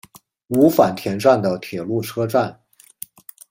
[0.47, 2.59] 五反田站的铁路车站。